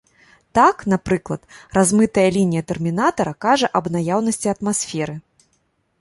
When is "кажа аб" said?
3.49-3.85